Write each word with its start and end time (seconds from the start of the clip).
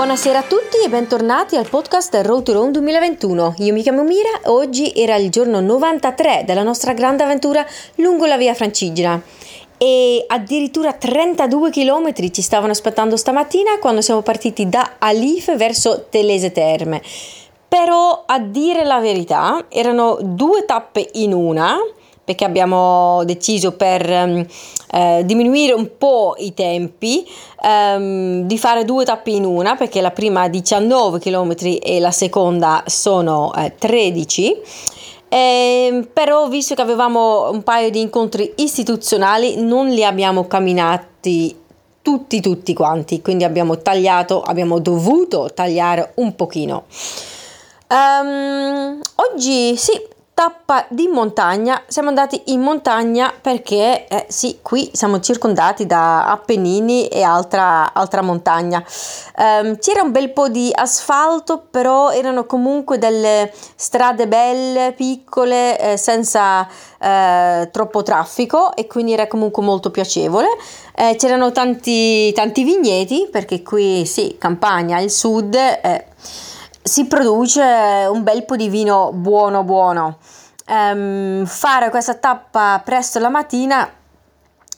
Buonasera 0.00 0.38
a 0.38 0.42
tutti 0.44 0.78
e 0.82 0.88
bentornati 0.88 1.56
al 1.56 1.68
podcast 1.68 2.14
Road 2.22 2.44
to 2.44 2.54
Rome 2.54 2.70
2021. 2.70 3.56
Io 3.58 3.74
mi 3.74 3.82
chiamo 3.82 4.02
Mira, 4.02 4.30
oggi 4.44 4.94
era 4.96 5.16
il 5.16 5.28
giorno 5.28 5.60
93 5.60 6.44
della 6.46 6.62
nostra 6.62 6.94
grande 6.94 7.22
avventura 7.22 7.66
lungo 7.96 8.24
la 8.24 8.38
via 8.38 8.54
Francigena 8.54 9.20
e 9.76 10.24
addirittura 10.26 10.94
32 10.94 11.68
km 11.68 12.14
ci 12.30 12.40
stavano 12.40 12.72
aspettando 12.72 13.14
stamattina 13.14 13.78
quando 13.78 14.00
siamo 14.00 14.22
partiti 14.22 14.70
da 14.70 14.92
Alife 14.96 15.56
verso 15.56 16.06
Telese 16.08 16.50
Terme. 16.50 17.02
Però 17.68 18.22
a 18.24 18.38
dire 18.38 18.84
la 18.84 19.00
verità 19.00 19.66
erano 19.68 20.16
due 20.22 20.64
tappe 20.64 21.10
in 21.12 21.34
una 21.34 21.76
perché 22.30 22.44
abbiamo 22.44 23.24
deciso 23.24 23.72
per 23.72 24.08
um, 24.08 24.46
eh, 24.92 25.22
diminuire 25.24 25.72
un 25.72 25.90
po' 25.98 26.36
i 26.38 26.54
tempi 26.54 27.28
um, 27.60 28.42
di 28.42 28.56
fare 28.56 28.84
due 28.84 29.04
tappe 29.04 29.32
in 29.32 29.44
una 29.44 29.74
perché 29.74 30.00
la 30.00 30.12
prima 30.12 30.42
ha 30.42 30.48
19 30.48 31.18
km 31.18 31.56
e 31.82 31.98
la 31.98 32.12
seconda 32.12 32.84
sono 32.86 33.52
eh, 33.54 33.74
13 33.76 34.56
eh, 35.28 36.08
però 36.12 36.46
visto 36.46 36.76
che 36.76 36.82
avevamo 36.82 37.50
un 37.50 37.64
paio 37.64 37.90
di 37.90 38.00
incontri 38.00 38.52
istituzionali 38.58 39.60
non 39.60 39.88
li 39.88 40.04
abbiamo 40.04 40.46
camminati 40.46 41.56
tutti 42.02 42.40
tutti 42.40 42.72
quanti. 42.74 43.20
Quindi 43.20 43.42
abbiamo 43.44 43.78
tagliato 43.78 44.40
abbiamo 44.40 44.78
dovuto 44.78 45.50
tagliare 45.52 46.12
un 46.16 46.34
pochino. 46.34 46.84
Um, 47.88 49.00
oggi 49.16 49.76
sì 49.76 50.00
tappa 50.40 50.86
di 50.88 51.06
montagna. 51.06 51.82
Siamo 51.86 52.08
andati 52.08 52.44
in 52.46 52.62
montagna 52.62 53.30
perché 53.38 54.06
eh, 54.08 54.24
sì, 54.30 54.60
qui 54.62 54.88
siamo 54.94 55.20
circondati 55.20 55.84
da 55.84 56.30
Appennini 56.30 57.08
e 57.08 57.20
altra, 57.20 57.92
altra 57.92 58.22
montagna. 58.22 58.82
Um, 59.36 59.76
c'era 59.76 60.00
un 60.00 60.12
bel 60.12 60.32
po' 60.32 60.48
di 60.48 60.70
asfalto, 60.72 61.66
però 61.70 62.10
erano 62.10 62.46
comunque 62.46 62.96
delle 62.96 63.52
strade 63.74 64.26
belle, 64.28 64.94
piccole, 64.96 65.78
eh, 65.78 65.96
senza 65.98 66.66
eh, 66.98 67.68
troppo 67.70 68.02
traffico 68.02 68.74
e 68.74 68.86
quindi 68.86 69.12
era 69.12 69.26
comunque 69.26 69.62
molto 69.62 69.90
piacevole. 69.90 70.48
Eh, 70.94 71.16
c'erano 71.16 71.52
tanti, 71.52 72.32
tanti 72.32 72.64
vigneti 72.64 73.28
perché 73.30 73.62
qui 73.62 74.06
sì, 74.06 74.36
campagna, 74.38 75.00
il 75.00 75.10
sud 75.10 75.54
eh, 75.54 76.06
si 76.82 77.06
produce 77.06 77.60
un 78.10 78.22
bel 78.22 78.44
po' 78.44 78.56
di 78.56 78.68
vino 78.68 79.10
buono 79.12 79.62
buono. 79.64 80.18
Um, 80.66 81.44
fare 81.46 81.90
questa 81.90 82.14
tappa 82.14 82.80
presto 82.84 83.18
la 83.18 83.28
mattina 83.28 83.90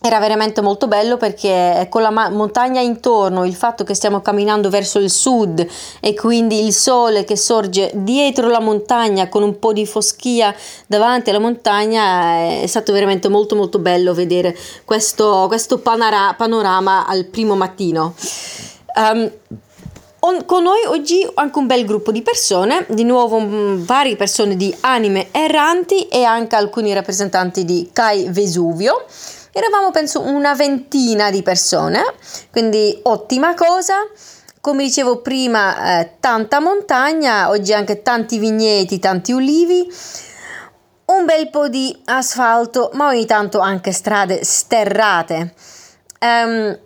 era 0.04 0.18
veramente 0.18 0.60
molto 0.60 0.88
bello 0.88 1.16
perché 1.16 1.86
con 1.88 2.02
la 2.02 2.10
ma- 2.10 2.28
montagna 2.28 2.80
intorno, 2.80 3.44
il 3.44 3.54
fatto 3.54 3.84
che 3.84 3.94
stiamo 3.94 4.20
camminando 4.20 4.68
verso 4.68 4.98
il 4.98 5.10
sud 5.10 5.64
e 6.00 6.14
quindi 6.14 6.64
il 6.64 6.72
sole 6.72 7.24
che 7.24 7.36
sorge 7.36 7.92
dietro 7.94 8.48
la 8.48 8.58
montagna 8.58 9.28
con 9.28 9.44
un 9.44 9.58
po' 9.60 9.72
di 9.72 9.86
foschia 9.86 10.52
davanti 10.86 11.30
alla 11.30 11.38
montagna 11.38 12.60
è 12.62 12.66
stato 12.66 12.92
veramente 12.92 13.28
molto 13.28 13.54
molto 13.54 13.78
bello 13.78 14.12
vedere 14.12 14.56
questo, 14.84 15.44
questo 15.46 15.78
panara- 15.78 16.34
panorama 16.36 17.06
al 17.06 17.26
primo 17.26 17.54
mattino. 17.54 18.14
Um, 18.94 19.30
on, 20.24 20.44
con 20.44 20.62
noi 20.62 20.84
oggi 20.86 21.28
anche 21.34 21.58
un 21.58 21.66
bel 21.66 21.84
gruppo 21.84 22.12
di 22.12 22.22
persone, 22.22 22.86
di 22.88 23.04
nuovo 23.04 23.38
m, 23.38 23.84
varie 23.84 24.16
persone 24.16 24.56
di 24.56 24.74
anime 24.80 25.28
erranti 25.32 26.08
e 26.08 26.24
anche 26.24 26.56
alcuni 26.56 26.92
rappresentanti 26.92 27.64
di 27.64 27.90
Kai 27.92 28.28
Vesuvio. 28.28 29.04
Eravamo 29.52 29.90
penso 29.90 30.20
una 30.22 30.54
ventina 30.54 31.30
di 31.30 31.42
persone, 31.42 32.02
quindi 32.50 32.98
ottima 33.02 33.54
cosa. 33.54 33.96
Come 34.60 34.84
dicevo 34.84 35.20
prima, 35.20 36.00
eh, 36.00 36.12
tanta 36.20 36.60
montagna, 36.60 37.48
oggi 37.48 37.72
anche 37.72 38.02
tanti 38.02 38.38
vigneti, 38.38 39.00
tanti 39.00 39.32
ulivi, 39.32 39.92
un 41.06 41.24
bel 41.24 41.50
po' 41.50 41.68
di 41.68 42.00
asfalto, 42.04 42.90
ma 42.94 43.08
ogni 43.08 43.26
tanto 43.26 43.58
anche 43.58 43.90
strade 43.90 44.44
sterrate. 44.44 45.52
Um, 46.20 46.78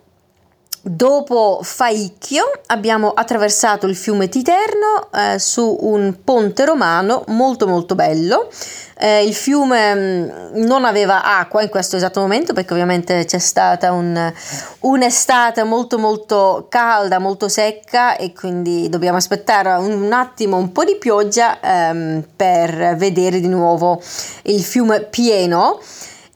Dopo 0.88 1.58
Faicchio 1.64 2.44
abbiamo 2.66 3.10
attraversato 3.10 3.88
il 3.88 3.96
fiume 3.96 4.28
Titerno 4.28 5.08
eh, 5.12 5.36
su 5.40 5.76
un 5.80 6.18
ponte 6.22 6.64
romano 6.64 7.24
molto 7.26 7.66
molto 7.66 7.96
bello. 7.96 8.48
Eh, 8.96 9.24
il 9.24 9.34
fiume 9.34 9.94
mm, 9.96 10.62
non 10.64 10.84
aveva 10.84 11.24
acqua 11.24 11.62
in 11.62 11.70
questo 11.70 11.96
esatto 11.96 12.20
momento 12.20 12.52
perché 12.52 12.72
ovviamente 12.72 13.24
c'è 13.24 13.40
stata 13.40 13.90
un, 13.90 14.32
un'estate 14.78 15.64
molto 15.64 15.98
molto 15.98 16.66
calda, 16.70 17.18
molto 17.18 17.48
secca 17.48 18.16
e 18.16 18.32
quindi 18.32 18.88
dobbiamo 18.88 19.16
aspettare 19.16 19.72
un, 19.72 20.12
attimo 20.12 20.56
un 20.56 20.70
po' 20.70 20.84
di 20.84 20.94
pioggia 20.98 21.58
ehm, 21.60 22.22
per 22.36 22.94
vedere 22.94 23.40
di 23.40 23.48
nuovo 23.48 24.00
il 24.42 24.62
fiume 24.62 25.00
pieno 25.00 25.80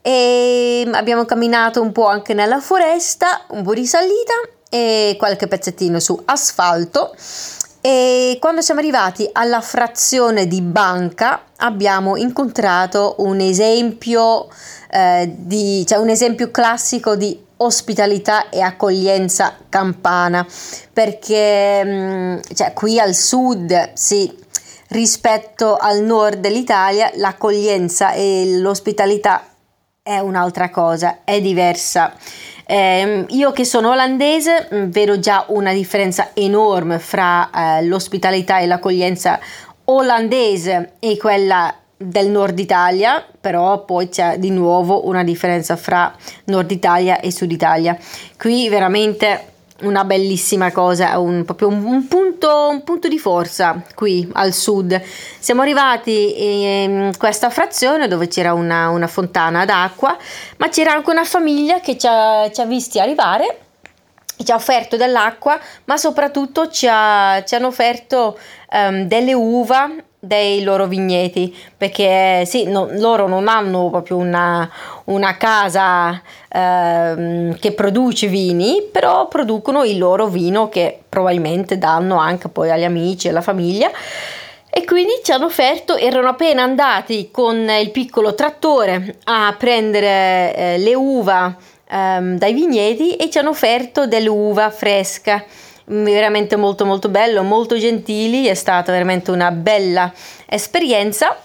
e 0.03 0.89
abbiamo 0.93 1.25
camminato 1.25 1.83
un 1.83 1.93
po' 1.93 2.07
anche 2.07 2.35
nella 2.35 2.61
foresta, 2.61 3.43
un 3.49 3.63
po' 3.63 3.75
di 3.75 3.87
salita 3.87 4.35
e 4.69 5.17
qualche 5.19 5.49
pezzettino 5.49 5.99
su 6.01 6.21
asfalto. 6.25 7.15
E 7.83 8.37
quando 8.41 8.61
siamo 8.61 8.81
arrivati 8.81 9.29
alla 9.33 9.61
frazione 9.63 10.47
di 10.47 10.61
banca 10.61 11.45
abbiamo 11.57 12.17
incontrato 12.17 13.17
un 13.19 13.41
esempio 13.41 14.49
eh, 14.91 15.33
di, 15.35 15.85
cioè 15.87 15.99
un 15.99 16.11
esempio 16.11 16.51
classico 16.51 17.17
di 17.17 17.39
ospitalità 17.59 18.49
e 18.51 18.61
accoglienza 18.61 19.57
campana. 19.69 20.47
Perché 20.93 21.83
mm, 21.85 22.39
cioè, 22.55 22.73
qui 22.75 22.99
al 23.01 23.15
sud 23.15 23.93
sì 23.95 24.39
rispetto 24.89 25.77
al 25.77 26.03
nord 26.03 26.41
dell'Italia 26.41 27.11
l'accoglienza 27.15 28.13
e 28.13 28.59
l'ospitalità 28.59 29.50
è 30.11 30.19
un'altra 30.19 30.71
cosa, 30.71 31.19
è 31.23 31.41
diversa. 31.41 32.13
Eh, 32.67 33.27
io 33.29 33.53
che 33.53 33.65
sono 33.65 33.91
olandese 33.91 34.69
mm, 34.73 34.91
vedo 34.91 35.19
già 35.21 35.45
una 35.49 35.73
differenza 35.73 36.31
enorme 36.35 36.99
fra 36.99 37.51
eh, 37.51 37.85
l'ospitalità 37.85 38.59
e 38.59 38.67
l'accoglienza 38.67 39.39
olandese 39.85 40.95
e 40.99 41.17
quella 41.17 41.73
del 41.97 42.29
nord 42.29 42.59
Italia, 42.59 43.25
però 43.41 43.85
poi 43.85 44.09
c'è 44.09 44.39
di 44.39 44.51
nuovo 44.51 45.07
una 45.07 45.23
differenza 45.23 45.77
fra 45.77 46.13
nord 46.47 46.71
Italia 46.71 47.21
e 47.21 47.31
sud 47.31 47.53
Italia. 47.53 47.97
Qui 48.37 48.69
veramente 48.69 49.50
una 49.83 50.05
bellissima 50.05 50.73
cosa, 50.73 51.19
un, 51.19 51.45
proprio 51.45 51.69
un, 51.69 51.85
un, 51.85 52.09
punto, 52.09 52.69
un, 52.71 52.83
punto, 52.85 53.09
di 53.09 53.19
forza 53.19 53.83
qui 53.95 54.29
al 54.33 54.53
sud. 54.53 55.01
Siamo 55.39 55.63
arrivati 55.63 56.83
in 56.83 57.13
questa 57.19 57.51
frazione 57.51 58.09
dove 58.09 58.29
c'era 58.29 58.53
una, 58.53 58.89
una 58.89 59.07
fontana 59.07 59.65
d'acqua, 59.65 60.17
ma 60.59 60.69
c'era 60.69 60.93
anche 60.93 61.11
una 61.11 61.25
famiglia 61.25 61.81
che 61.81 61.97
ci 61.97 62.07
ha, 62.09 62.51
ci 62.51 62.61
ha 62.61 62.67
visti 62.67 62.99
arrivare 62.99 63.59
ci 64.43 64.53
ha 64.53 64.55
offerto 64.55 64.97
dell'acqua, 64.97 65.61
ma 65.85 65.99
soprattutto 65.99 66.71
ci, 66.71 66.87
ha, 66.91 67.43
ci 67.45 67.55
hanno 67.55 67.67
offerto 67.67 68.39
um, 68.73 69.05
delle 69.05 69.35
uva 69.35 69.91
dei 70.23 70.63
loro 70.63 70.87
vigneti 70.87 71.57
perché 71.75 72.45
sì, 72.45 72.65
no, 72.65 72.89
loro 72.91 73.27
non 73.27 73.49
hanno 73.49 73.89
proprio 73.89 74.19
una, 74.19 74.71
una 75.05 75.37
casa 75.39 76.21
ehm, 76.49 77.59
che 77.59 77.73
produce 77.73 78.27
vini 78.27 78.87
però 78.93 79.29
producono 79.29 79.83
il 79.83 79.97
loro 79.97 80.27
vino 80.27 80.69
che 80.69 81.01
probabilmente 81.09 81.79
danno 81.79 82.19
anche 82.19 82.49
poi 82.49 82.71
agli 82.71 82.85
amici 82.85 83.27
e 83.27 83.31
alla 83.31 83.41
famiglia. 83.41 83.91
E 84.73 84.85
quindi 84.85 85.15
ci 85.25 85.33
hanno 85.33 85.47
offerto 85.47 85.97
erano 85.97 86.29
appena 86.29 86.63
andati 86.63 87.31
con 87.33 87.69
il 87.69 87.91
piccolo 87.91 88.35
trattore 88.35 89.17
a 89.25 89.53
prendere 89.59 90.55
eh, 90.55 90.79
le 90.79 90.95
uva 90.95 91.57
ehm, 91.91 92.37
dai 92.39 92.53
vigneti 92.53 93.17
e 93.17 93.31
ci 93.31 93.39
hanno 93.39 93.49
offerto 93.49 94.07
dell'uva 94.07 94.71
fresca 94.71 95.45
veramente 95.87 96.57
molto 96.57 96.85
molto 96.85 97.09
bello, 97.09 97.43
molto 97.43 97.77
gentili, 97.79 98.47
è 98.47 98.55
stata 98.55 98.93
veramente 98.93 99.31
una 99.31 99.51
bella 99.51 100.13
esperienza. 100.47 101.37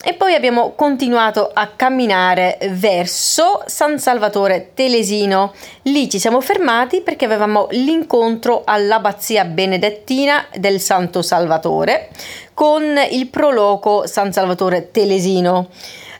E 0.00 0.14
poi 0.14 0.34
abbiamo 0.34 0.74
continuato 0.76 1.50
a 1.52 1.72
camminare 1.74 2.56
verso 2.70 3.64
San 3.66 3.98
Salvatore 3.98 4.70
Telesino. 4.72 5.52
Lì 5.82 6.08
ci 6.08 6.20
siamo 6.20 6.40
fermati 6.40 7.00
perché 7.00 7.24
avevamo 7.24 7.66
l'incontro 7.70 8.62
all'abbazia 8.64 9.44
benedettina 9.44 10.46
del 10.54 10.80
Santo 10.80 11.20
Salvatore 11.20 12.10
con 12.54 12.96
il 13.10 13.26
proloco 13.26 14.06
San 14.06 14.32
Salvatore 14.32 14.92
Telesino. 14.92 15.68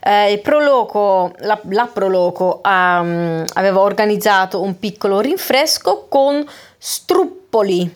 Eh, 0.02 0.32
il 0.32 0.40
proloco, 0.40 1.32
la, 1.38 1.60
la 1.68 1.86
proloco 1.86 2.60
um, 2.64 3.44
aveva 3.52 3.80
organizzato 3.80 4.60
un 4.60 4.78
piccolo 4.78 5.20
rinfresco 5.20 6.06
con 6.08 6.44
Poli. 7.50 7.90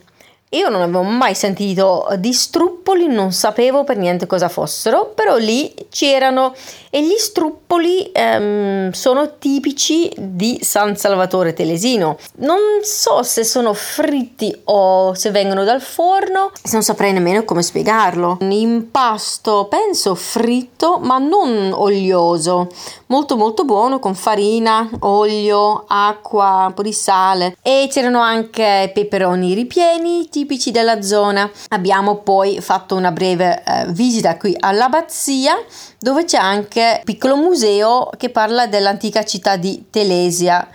Io 0.54 0.68
non 0.68 0.82
avevo 0.82 1.02
mai 1.02 1.34
sentito 1.34 2.06
di 2.18 2.32
struppoli, 2.34 3.06
non 3.06 3.32
sapevo 3.32 3.84
per 3.84 3.96
niente 3.96 4.26
cosa 4.26 4.50
fossero, 4.50 5.12
però 5.14 5.36
lì 5.36 5.74
c'erano 5.88 6.52
e 6.90 7.02
gli 7.02 7.16
struppoli 7.16 8.10
ehm, 8.12 8.90
sono 8.90 9.38
tipici 9.38 10.12
di 10.14 10.58
San 10.60 10.94
Salvatore 10.94 11.54
Telesino. 11.54 12.18
Non 12.36 12.58
so 12.82 13.22
se 13.22 13.44
sono 13.44 13.72
fritti 13.72 14.54
o 14.64 15.14
se 15.14 15.30
vengono 15.30 15.64
dal 15.64 15.80
forno, 15.80 16.52
non 16.72 16.82
saprei 16.82 17.14
nemmeno 17.14 17.44
come 17.44 17.62
spiegarlo. 17.62 18.36
Un 18.40 18.50
impasto, 18.50 19.68
penso 19.70 20.14
fritto, 20.14 20.98
ma 20.98 21.16
non 21.16 21.72
olioso, 21.72 22.68
molto 23.06 23.38
molto 23.38 23.64
buono 23.64 23.98
con 23.98 24.14
farina, 24.14 24.86
olio, 25.00 25.84
acqua, 25.88 26.64
un 26.66 26.74
po' 26.74 26.82
di 26.82 26.92
sale 26.92 27.56
e 27.62 27.88
c'erano 27.90 28.20
anche 28.20 28.90
peperoni 28.92 29.54
ripieni 29.54 30.28
tipici 30.42 30.72
della 30.72 31.02
zona. 31.02 31.48
Abbiamo 31.68 32.16
poi 32.16 32.60
fatto 32.60 32.96
una 32.96 33.12
breve 33.12 33.62
eh, 33.64 33.86
visita 33.88 34.36
qui 34.36 34.56
all'abbazia 34.58 35.54
dove 35.98 36.24
c'è 36.24 36.38
anche 36.38 36.94
un 36.98 37.04
piccolo 37.04 37.36
museo 37.36 38.10
che 38.16 38.30
parla 38.30 38.66
dell'antica 38.66 39.24
città 39.24 39.56
di 39.56 39.86
Telesia. 39.90 40.66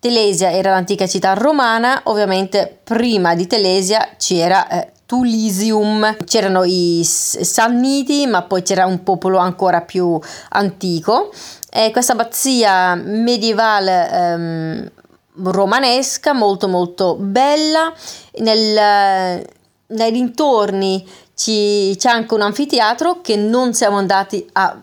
Telesia 0.00 0.50
era 0.50 0.70
l'antica 0.70 1.06
città 1.06 1.34
romana, 1.34 2.00
ovviamente 2.04 2.80
prima 2.82 3.36
di 3.36 3.46
Telesia 3.46 4.08
c'era 4.18 4.66
eh, 4.66 4.90
Tulisium, 5.06 6.16
c'erano 6.24 6.64
i 6.64 7.02
Sanniti, 7.04 8.26
ma 8.26 8.42
poi 8.42 8.62
c'era 8.62 8.86
un 8.86 9.04
popolo 9.04 9.38
ancora 9.38 9.82
più 9.82 10.18
antico. 10.48 11.30
E 11.70 11.90
questa 11.92 12.14
abbazia 12.14 12.94
medievale 12.96 14.10
ehm, 14.10 14.90
romanesca, 15.34 16.32
molto 16.32 16.68
molto 16.68 17.16
bella, 17.16 17.92
nel, 18.38 19.44
nei 19.86 20.12
dintorni 20.12 21.06
ci, 21.34 21.94
c'è 21.98 22.08
anche 22.08 22.34
un 22.34 22.42
anfiteatro 22.42 23.20
che 23.20 23.36
non 23.36 23.74
siamo 23.74 23.96
andati 23.96 24.46
a 24.52 24.80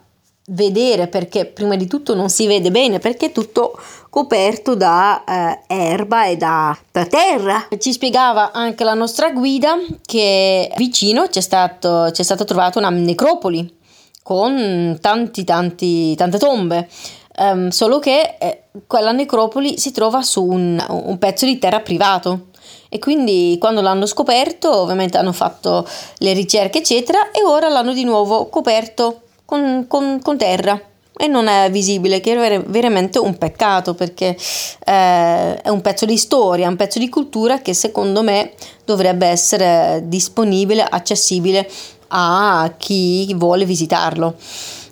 vedere 0.52 1.08
perché 1.08 1.46
prima 1.46 1.76
di 1.76 1.88
tutto 1.88 2.16
non 2.16 2.30
si 2.30 2.48
vede 2.48 2.72
bene 2.72 2.98
perché 2.98 3.28
è 3.28 3.32
tutto 3.32 3.80
coperto 4.10 4.76
da 4.76 5.24
eh, 5.24 5.60
erba 5.68 6.26
e 6.26 6.38
da, 6.38 6.78
da, 6.92 7.06
terra. 7.06 7.68
Ci 7.78 7.92
spiegava 7.92 8.52
anche 8.52 8.84
la 8.84 8.94
nostra 8.94 9.32
guida 9.32 9.78
che 10.04 10.72
vicino 10.76 11.28
c'è, 11.28 11.42
stato, 11.42 12.10
c'è 12.12 12.24
stata 12.24 12.44
trovata 12.44 12.80
una 12.80 12.90
necropoli 12.90 13.78
con 14.24 14.98
tanti 15.00 15.44
tanti 15.44 16.16
tante 16.16 16.38
tombe. 16.38 16.90
Um, 17.40 17.70
solo 17.70 18.00
che 18.00 18.36
eh, 18.38 18.64
quella 18.86 19.14
necropoli 19.14 19.78
si 19.78 19.92
trova 19.92 20.22
su 20.22 20.44
un, 20.44 20.84
un 20.90 21.18
pezzo 21.18 21.46
di 21.46 21.58
terra 21.58 21.80
privato 21.80 22.48
e 22.90 23.00
quindi 23.00 23.56
quando 23.58 23.80
l'hanno 23.80 24.06
scoperto 24.06 24.76
ovviamente 24.76 25.18
hanno 25.18 25.32
fatto 25.32 25.88
le 26.18 26.34
ricerche 26.34 26.80
eccetera 26.80 27.32
e 27.32 27.42
ora 27.46 27.70
l'hanno 27.70 27.94
di 27.94 28.04
nuovo 28.04 28.50
coperto 28.50 29.22
con, 29.46 29.86
con, 29.88 30.20
con 30.22 30.38
terra 30.38 30.82
e 31.22 31.28
non 31.28 31.48
è 31.48 31.70
visibile, 31.70 32.22
che 32.22 32.34
è 32.34 32.62
veramente 32.62 33.20
un 33.20 33.38
peccato 33.38 33.94
perché 33.94 34.38
eh, 34.86 35.62
è 35.62 35.68
un 35.68 35.82
pezzo 35.82 36.06
di 36.06 36.16
storia, 36.16 36.70
un 36.70 36.78
pezzo 36.78 36.98
di 36.98 37.10
cultura 37.10 37.60
che 37.60 37.74
secondo 37.74 38.22
me 38.22 38.54
dovrebbe 38.86 39.28
essere 39.28 40.02
disponibile, 40.06 40.82
accessibile 40.82 41.70
a 42.08 42.74
chi 42.78 43.34
vuole 43.34 43.66
visitarlo. 43.66 44.36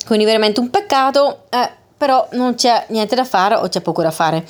Quindi 0.05 0.25
veramente 0.25 0.59
un 0.59 0.69
peccato. 0.69 1.43
Eh, 1.49 1.85
però 1.97 2.27
non 2.31 2.55
c'è 2.55 2.85
niente 2.89 3.15
da 3.15 3.25
fare 3.25 3.55
o 3.55 3.67
c'è 3.67 3.81
poco 3.81 4.01
da 4.01 4.11
fare. 4.11 4.45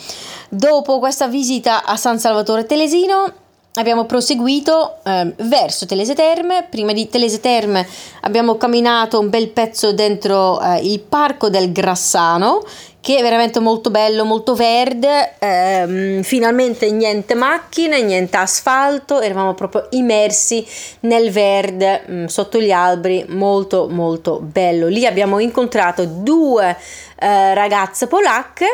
Dopo 0.49 0.99
questa 0.99 1.27
visita 1.27 1.85
a 1.85 1.95
San 1.95 2.19
Salvatore 2.19 2.65
Telesino 2.65 3.33
abbiamo 3.73 4.05
proseguito 4.05 4.97
eh, 5.03 5.33
verso 5.37 5.85
Telese 5.85 6.13
Terme. 6.13 6.67
Prima 6.69 6.93
di 6.93 7.07
Telese 7.07 7.39
Terme 7.39 7.87
abbiamo 8.21 8.57
camminato 8.57 9.19
un 9.19 9.29
bel 9.29 9.49
pezzo 9.49 9.93
dentro 9.93 10.59
eh, 10.61 10.79
il 10.83 10.99
parco 10.99 11.49
del 11.49 11.71
Grassano, 11.71 12.63
che 13.07 13.19
è 13.19 13.21
veramente 13.21 13.61
molto 13.61 13.89
bello, 13.89 14.25
molto 14.25 14.53
verde. 14.53 15.35
Eh, 15.39 16.19
finalmente 16.23 16.91
niente 16.91 17.35
macchine, 17.35 18.01
niente 18.01 18.35
asfalto, 18.35 19.21
eravamo 19.21 19.53
proprio 19.53 19.87
immersi 19.91 20.67
nel 21.01 21.31
verde 21.31 22.03
mh, 22.05 22.13
mm, 22.13 22.25
sotto 22.25 22.59
gli 22.59 22.69
alberi, 22.69 23.23
molto 23.29 23.87
molto 23.87 24.41
bello. 24.41 24.87
Lì 24.87 25.05
abbiamo 25.05 25.39
incontrato 25.39 26.03
due 26.03 26.75
eh, 27.17 27.53
ragazze 27.53 28.07
polacche 28.07 28.65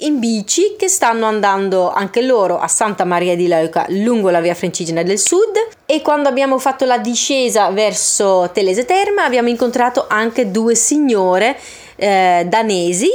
in 0.00 0.18
bici 0.18 0.76
che 0.76 0.88
stanno 0.88 1.24
andando 1.24 1.90
anche 1.90 2.20
loro 2.20 2.58
a 2.58 2.68
Santa 2.68 3.06
Maria 3.06 3.34
di 3.36 3.46
Leuca 3.46 3.86
lungo 3.88 4.28
la 4.28 4.42
via 4.42 4.54
Francigena 4.54 5.02
del 5.02 5.18
Sud 5.18 5.56
e 5.86 6.02
quando 6.02 6.28
abbiamo 6.28 6.58
fatto 6.58 6.84
la 6.84 6.98
discesa 6.98 7.70
verso 7.70 8.50
Telese 8.52 8.84
Terma 8.84 9.24
abbiamo 9.24 9.48
incontrato 9.48 10.04
anche 10.06 10.50
due 10.50 10.74
signore 10.74 11.56
eh, 11.96 12.44
danesi 12.46 13.08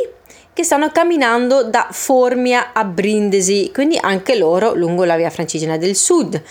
che 0.53 0.63
stanno 0.63 0.91
camminando 0.91 1.63
da 1.63 1.87
Formia 1.91 2.71
a 2.73 2.83
Brindisi, 2.85 3.71
quindi 3.73 3.97
anche 3.99 4.35
loro 4.37 4.73
lungo 4.73 5.03
la 5.03 5.15
via 5.15 5.29
Francigena 5.29 5.77
del 5.77 5.95
Sud 5.95 6.41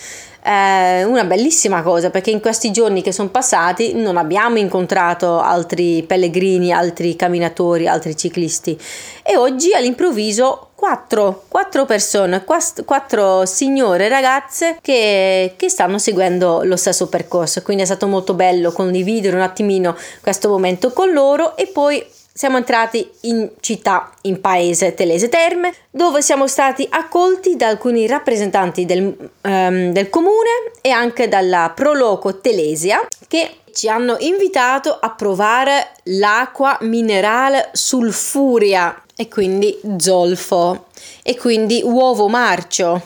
eh, 0.45 1.05
una 1.05 1.25
bellissima 1.25 1.83
cosa 1.83 2.11
perché 2.11 2.31
in 2.31 2.41
questi 2.41 2.73
giorni 2.73 3.01
che 3.01 3.13
sono 3.13 3.29
passati 3.29 3.95
non 3.95 4.17
abbiamo 4.17 4.59
incontrato 4.59 5.41
altri 5.41 6.03
pellegrini, 6.03 6.73
altri 6.73 7.15
camminatori, 7.15 7.87
altri 7.87 8.17
ciclisti 8.17 8.79
e 9.23 9.37
oggi 9.37 9.73
all'improvviso 9.73 10.71
quattro, 10.75 11.45
quattro 11.47 11.85
persone, 11.85 12.45
quattro 12.45 13.47
signore 13.47 14.09
ragazze 14.09 14.79
che, 14.83 15.55
che, 15.57 15.69
stanno 15.69 15.99
seguendo 15.99 16.63
lo 16.65 16.75
stesso 16.75 17.09
percorso. 17.09 17.63
Quindi 17.63 17.85
è 17.85 17.87
stato 17.87 18.09
molto 18.09 18.35
bello 18.35 18.73
condividere 18.73 19.37
un 19.37 19.43
attimino 19.43 19.97
questo 20.21 20.49
momento 20.49 20.91
con 20.91 21.13
loro 21.13 21.57
e 21.57 21.69
poi 21.69 22.05
siamo 22.33 22.57
entrati 22.57 23.09
in 23.23 23.51
città, 23.61 24.11
in 24.23 24.41
paese 24.41 24.95
Telese 24.95 25.29
Terme, 25.29 25.75
dove 25.91 26.23
siamo 26.23 26.47
stati 26.47 26.87
accolti 26.89 27.57
da 27.57 27.69
alcuni 27.69 28.07
rappresentanti 28.07 28.87
del, 28.87 29.15
um, 29.43 29.93
del 29.93 30.09
comune 30.09 30.73
e 30.81 30.91
anche 30.91 31.29
dalla 31.29 31.73
Proloco 31.75 32.41
Telesia 32.41 33.07
che 33.29 33.57
ci 33.73 33.89
hanno 33.89 34.17
invitato 34.21 34.97
a 34.99 35.11
provare 35.11 35.93
l'acqua 36.05 36.79
minerale 36.83 37.71
sulfuria 37.73 39.03
e 39.15 39.29
quindi 39.29 39.79
zolfo 39.99 40.87
e 41.23 41.37
quindi 41.37 41.81
uovo 41.85 42.29
marcio. 42.29 43.01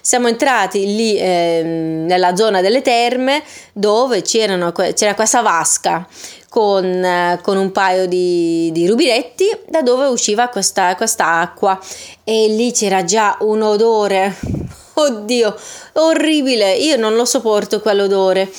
Siamo 0.00 0.28
entrati 0.28 0.94
lì 0.94 1.16
eh, 1.16 1.62
nella 1.64 2.36
zona 2.36 2.60
delle 2.60 2.82
terme 2.82 3.42
dove 3.72 4.22
c'era 4.22 5.14
questa 5.14 5.40
vasca 5.40 6.06
con, 6.52 7.38
con 7.40 7.56
un 7.56 7.72
paio 7.72 8.06
di, 8.06 8.68
di, 8.72 8.86
rubinetti 8.86 9.50
da 9.66 9.80
dove 9.80 10.04
usciva 10.04 10.48
questa, 10.48 10.94
questa 10.96 11.40
acqua. 11.40 11.80
E 12.24 12.48
lì 12.48 12.72
c'era 12.72 13.04
già 13.04 13.38
un 13.40 13.62
odore. 13.62 14.36
Oddio 14.92 15.56
orribile. 15.94 16.74
Io 16.74 16.98
non 16.98 17.14
lo 17.14 17.24
sopporto 17.24 17.80
quell'odore. 17.80 18.52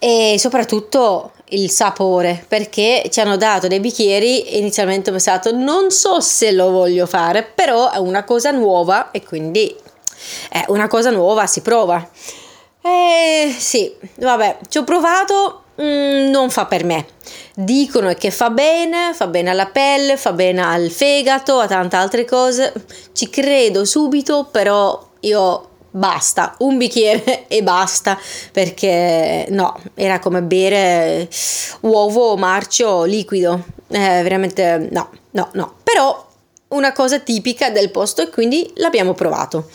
E 0.00 0.34
soprattutto 0.40 1.30
il 1.50 1.70
sapore 1.70 2.44
perché 2.48 3.06
ci 3.10 3.20
hanno 3.20 3.36
dato 3.36 3.68
dei 3.68 3.78
bicchieri 3.78 4.58
inizialmente 4.58 5.10
ho 5.10 5.12
pensato 5.12 5.52
non 5.52 5.90
so 5.90 6.20
se 6.20 6.52
lo 6.52 6.70
voglio 6.70 7.06
fare 7.06 7.42
però 7.42 7.90
è 7.90 7.98
una 7.98 8.22
cosa 8.22 8.52
nuova 8.52 9.10
e 9.10 9.24
quindi 9.24 9.74
è 10.48 10.64
una 10.68 10.88
cosa 10.88 11.10
nuova 11.10 11.46
si 11.46 11.60
prova. 11.60 12.08
Eh 12.82 13.54
sì 13.56 13.94
vabbè 14.16 14.58
ci 14.68 14.78
ho 14.78 14.84
provato 14.84 15.59
mm, 15.82 16.30
non 16.30 16.50
fa 16.50 16.66
per 16.66 16.84
me. 16.84 17.06
Dicono 17.54 18.12
che 18.14 18.30
fa 18.30 18.50
bene, 18.50 19.12
fa 19.14 19.26
bene 19.26 19.50
alla 19.50 19.66
pelle, 19.66 20.16
fa 20.16 20.32
bene 20.32 20.62
al 20.62 20.90
fegato, 20.90 21.58
a 21.58 21.66
tante 21.66 21.96
altre 21.96 22.24
cose. 22.24 22.72
Ci 23.12 23.28
credo 23.28 23.84
subito, 23.84 24.48
però 24.50 25.08
io 25.20 25.68
basta, 25.90 26.54
un 26.58 26.78
bicchiere 26.78 27.46
e 27.48 27.62
basta, 27.62 28.18
perché 28.52 29.46
no, 29.50 29.78
era 29.94 30.18
come 30.18 30.42
bere 30.42 31.28
uovo 31.80 32.36
marcio 32.36 33.04
liquido. 33.04 33.64
Eh, 33.88 34.22
veramente 34.22 34.88
no, 34.90 35.10
no, 35.32 35.48
no. 35.52 35.74
Però 35.82 36.28
una 36.68 36.92
cosa 36.92 37.18
tipica 37.18 37.70
del 37.70 37.90
posto 37.90 38.22
e 38.22 38.30
quindi 38.30 38.70
l'abbiamo 38.76 39.14
provato. 39.14 39.68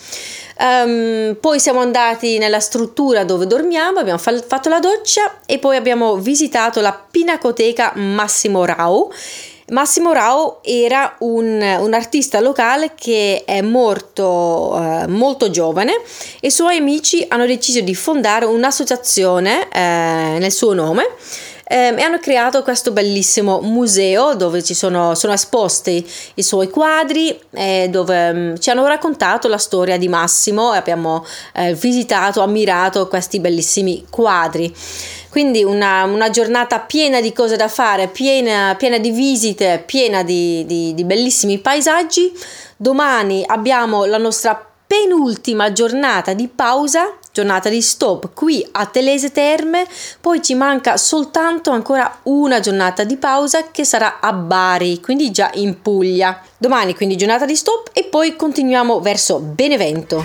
Um, 0.58 1.36
poi 1.38 1.60
siamo 1.60 1.80
andati 1.80 2.38
nella 2.38 2.60
struttura 2.60 3.24
dove 3.24 3.46
dormiamo, 3.46 3.98
abbiamo 3.98 4.18
fa- 4.18 4.40
fatto 4.40 4.70
la 4.70 4.80
doccia 4.80 5.40
e 5.44 5.58
poi 5.58 5.76
abbiamo 5.76 6.16
visitato 6.16 6.80
la 6.80 6.98
Pinacoteca 7.10 7.92
Massimo 7.96 8.64
Rau. 8.64 9.12
Massimo 9.68 10.12
Rau 10.12 10.60
era 10.62 11.16
un, 11.18 11.60
un 11.80 11.92
artista 11.92 12.40
locale 12.40 12.92
che 12.94 13.42
è 13.44 13.60
morto 13.60 14.72
uh, 14.72 15.08
molto 15.08 15.50
giovane 15.50 15.92
e 16.40 16.46
i 16.46 16.50
suoi 16.50 16.78
amici 16.78 17.24
hanno 17.28 17.46
deciso 17.46 17.80
di 17.80 17.94
fondare 17.94 18.46
un'associazione 18.46 19.68
uh, 19.70 20.38
nel 20.38 20.52
suo 20.52 20.72
nome 20.72 21.06
eh, 21.68 21.94
e 21.96 22.00
hanno 22.00 22.18
creato 22.20 22.62
questo 22.62 22.92
bellissimo 22.92 23.60
museo 23.60 24.34
dove 24.34 24.62
ci 24.62 24.72
sono, 24.72 25.16
sono 25.16 25.32
esposti 25.32 26.06
i 26.34 26.42
suoi 26.42 26.68
quadri 26.68 27.36
eh, 27.50 27.88
dove 27.90 28.28
um, 28.30 28.58
ci 28.58 28.70
hanno 28.70 28.86
raccontato 28.86 29.48
la 29.48 29.58
storia 29.58 29.98
di 29.98 30.06
Massimo 30.06 30.74
e 30.74 30.76
abbiamo 30.76 31.26
eh, 31.54 31.74
visitato, 31.74 32.40
ammirato 32.40 33.08
questi 33.08 33.40
bellissimi 33.40 34.06
quadri. 34.08 34.72
Quindi 35.28 35.64
una, 35.64 36.04
una, 36.04 36.30
giornata 36.30 36.78
piena 36.78 37.20
di 37.20 37.32
cose 37.32 37.56
da 37.56 37.68
fare, 37.68 38.08
piena, 38.08 38.74
piena 38.78 38.96
di 38.96 39.10
visite, 39.10 39.82
piena 39.84 40.22
di, 40.22 40.64
di, 40.64 40.94
di 40.94 41.04
bellissimi 41.04 41.58
paesaggi. 41.58 42.32
Domani 42.76 43.44
abbiamo 43.46 44.06
la 44.06 44.16
nostra 44.18 44.65
penultima 44.86 45.72
giornata 45.72 46.32
di 46.32 46.46
pausa, 46.48 47.16
giornata 47.32 47.68
di 47.68 47.82
stop 47.82 48.30
qui 48.32 48.66
a 48.72 48.86
Telese 48.86 49.32
Terme, 49.32 49.86
poi 50.20 50.40
ci 50.40 50.54
manca 50.54 50.96
soltanto 50.96 51.70
ancora 51.70 52.20
una 52.24 52.60
giornata 52.60 53.02
di 53.02 53.16
pausa 53.16 53.70
che 53.70 53.84
sarà 53.84 54.20
a 54.20 54.32
Bari, 54.32 55.00
quindi 55.00 55.30
già 55.32 55.50
in 55.54 55.82
Puglia. 55.82 56.40
Domani 56.56 56.94
quindi 56.94 57.16
giornata 57.16 57.44
di 57.44 57.56
stop 57.56 57.90
e 57.92 58.04
poi 58.04 58.36
continuiamo 58.36 59.00
verso 59.00 59.40
Benevento. 59.40 60.24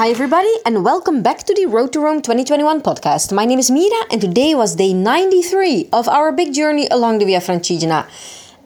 Hi, 0.00 0.10
everybody, 0.10 0.60
and 0.64 0.84
welcome 0.84 1.22
back 1.22 1.42
to 1.42 1.52
the 1.52 1.66
Road 1.66 1.90
to 1.90 2.00
Rome 2.00 2.20
2021 2.20 2.82
podcast. 2.82 3.32
My 3.32 3.44
name 3.44 3.58
is 3.58 3.68
Mira, 3.68 4.06
and 4.12 4.20
today 4.20 4.54
was 4.54 4.76
day 4.76 4.92
93 4.92 5.88
of 5.90 6.06
our 6.06 6.32
big 6.32 6.52
journey 6.52 6.86
along 6.88 7.18
the 7.18 7.24
Via 7.24 7.40
Francigena. 7.40 8.06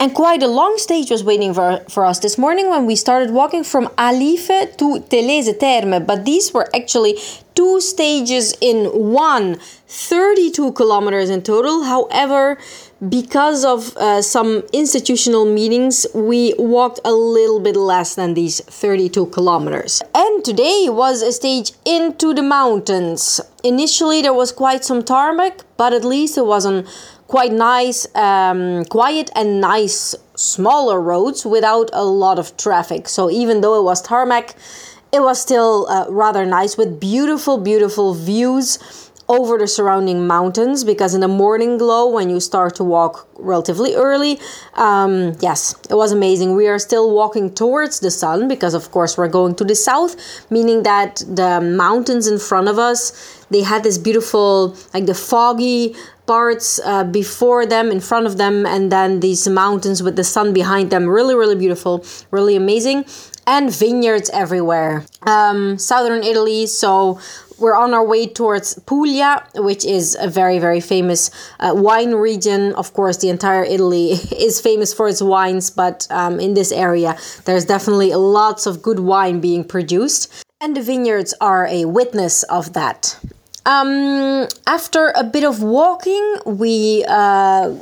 And 0.03 0.13
quite 0.13 0.43
a 0.43 0.49
long 0.49 0.79
stage 0.79 1.13
was 1.13 1.23
waiting 1.23 1.55
for, 1.55 1.79
for 1.89 2.05
us 2.05 2.19
this 2.19 2.37
morning 2.37 2.69
when 2.69 2.87
we 2.87 2.97
started 2.97 3.31
walking 3.31 3.63
from 3.63 3.87
Alife 3.97 4.77
to 4.79 4.99
Telese 4.99 5.61
Terme, 5.61 6.05
but 6.05 6.25
these 6.25 6.53
were 6.53 6.69
actually 6.75 7.17
two 7.55 7.81
stages 7.81 8.53
in 8.61 8.87
one, 8.87 9.61
32 9.87 10.73
kilometers 10.73 11.31
in 11.31 11.41
total. 11.43 11.85
However, 11.85 12.59
because 13.09 13.65
of 13.65 13.97
uh, 13.97 14.23
some 14.23 14.65
institutional 14.73 15.45
meetings, 15.45 16.05
we 16.17 16.53
walked 16.59 16.99
a 17.05 17.13
little 17.13 17.61
bit 17.61 17.77
less 17.77 18.17
than 18.17 18.35
these 18.35 18.61
32 18.61 19.27
kilometers. 19.27 20.03
And 20.17 20.45
today 20.45 20.89
was 20.89 21.23
a 21.23 21.31
stage 21.31 21.75
into 21.85 22.35
the 22.35 22.43
mountains. 22.43 23.41
Initially, 23.63 24.23
there 24.23 24.35
was 24.35 24.51
quite 24.51 24.85
some 24.85 25.05
tarmac, 25.05 25.61
but 25.77 25.93
at 25.93 26.05
least 26.05 26.37
it 26.37 26.47
was 26.47 26.67
on 26.67 26.89
quite 27.33 27.51
nice, 27.51 28.07
um, 28.15 28.85
quiet 28.85 29.31
and 29.35 29.59
nice 29.59 30.15
smaller 30.37 31.01
roads 31.01 31.47
without 31.47 31.89
a 31.95 32.05
lot 32.05 32.39
of 32.39 32.55
traffic. 32.59 33.09
So 33.09 33.31
even 33.31 33.63
though 33.63 33.81
it 33.81 33.85
was 33.85 34.03
tarmac, 34.03 34.55
it 35.15 35.23
was 35.23 35.41
still 35.41 35.87
uh, 35.89 36.05
rather 36.11 36.45
nice 36.45 36.77
with 36.77 37.01
beautiful, 37.01 37.57
beautiful 37.57 38.13
views 38.13 38.79
over 39.29 39.57
the 39.57 39.67
surrounding 39.67 40.27
mountains 40.27 40.85
because 40.85 41.15
in 41.15 41.23
the 41.23 41.29
morning 41.29 41.79
glow 41.79 42.07
when 42.07 42.29
you 42.29 42.39
start 42.39 42.75
to 42.75 42.85
walk 42.85 43.27
relatively 43.39 43.95
early 43.95 44.39
um, 44.75 45.33
yes 45.41 45.75
it 45.89 45.95
was 45.95 46.13
amazing 46.13 46.55
we 46.55 46.67
are 46.69 46.79
still 46.79 47.15
walking 47.15 47.53
towards 47.55 48.01
the 48.01 48.11
sun 48.11 48.47
because 48.49 48.75
of 48.75 48.91
course 48.91 49.17
we're 49.17 49.29
going 49.29 49.55
to 49.55 49.65
the 49.65 49.75
south 49.75 50.17
meaning 50.51 50.83
that 50.83 51.23
the 51.29 51.61
mountains 51.61 52.27
in 52.27 52.39
front 52.39 52.69
of 52.69 52.79
us 52.79 53.01
they 53.51 53.63
had 53.63 53.83
this 53.83 53.97
beautiful 53.97 54.77
like 54.93 55.07
the 55.07 55.15
foggy 55.15 55.95
parts 56.27 56.81
uh, 56.85 57.05
before 57.05 57.67
them, 57.67 57.91
in 57.91 58.01
front 58.01 58.27
of 58.27 58.37
them, 58.39 58.67
and 58.67 58.91
then 58.91 59.21
these 59.21 59.49
mountains 59.49 60.03
with 60.03 60.17
the 60.17 60.25
sun 60.25 60.53
behind 60.53 60.91
them. 60.91 61.09
Really, 61.09 61.35
really 61.35 61.57
beautiful, 61.57 62.05
really 62.31 62.57
amazing. 62.57 63.05
And 63.47 63.75
vineyards 63.75 64.31
everywhere. 64.31 65.05
Um, 65.23 65.77
southern 65.77 66.23
Italy, 66.23 66.67
so 66.67 67.19
we're 67.59 67.77
on 67.77 67.95
our 67.95 68.05
way 68.05 68.27
towards 68.27 68.79
Puglia, 68.87 69.47
which 69.55 69.85
is 69.85 70.17
a 70.21 70.29
very, 70.29 70.59
very 70.59 70.81
famous 70.81 71.31
uh, 71.61 71.73
wine 71.75 72.13
region. 72.15 72.73
Of 72.75 72.93
course, 72.93 73.19
the 73.19 73.29
entire 73.29 73.65
Italy 73.65 74.11
is 74.37 74.61
famous 74.61 74.93
for 74.93 75.09
its 75.09 75.23
wines, 75.23 75.71
but 75.71 76.07
um, 76.11 76.41
in 76.41 76.55
this 76.55 76.73
area, 76.73 77.17
there's 77.45 77.65
definitely 77.65 78.15
lots 78.15 78.67
of 78.67 78.83
good 78.83 79.01
wine 79.01 79.41
being 79.41 79.65
produced. 79.65 80.33
And 80.61 80.77
the 80.77 80.83
vineyards 80.83 81.35
are 81.41 81.67
a 81.67 81.85
witness 81.85 82.43
of 82.45 82.73
that. 82.75 83.19
Um, 83.65 84.49
after 84.67 85.13
a 85.15 85.23
bit 85.23 85.45
of 85.45 85.63
walking, 85.63 86.37
we 86.45 87.05
uh, 87.09 87.73